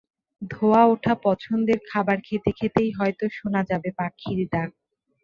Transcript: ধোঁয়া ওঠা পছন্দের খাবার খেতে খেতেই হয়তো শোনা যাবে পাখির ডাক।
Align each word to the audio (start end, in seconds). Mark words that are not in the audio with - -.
ধোঁয়া 0.51 0.81
ওঠা 0.85 1.13
পছন্দের 1.23 1.79
খাবার 1.89 2.17
খেতে 2.23 2.51
খেতেই 2.51 2.89
হয়তো 2.91 3.25
শোনা 3.29 3.61
যাবে 3.69 3.89
পাখির 3.99 4.39
ডাক। 4.51 4.69